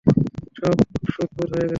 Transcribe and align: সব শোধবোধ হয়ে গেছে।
সব 0.57 0.77
শোধবোধ 1.13 1.49
হয়ে 1.51 1.61
গেছে। 1.61 1.69